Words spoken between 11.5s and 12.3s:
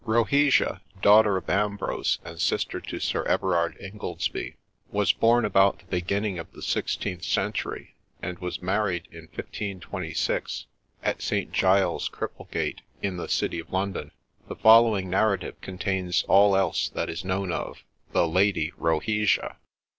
Giles's,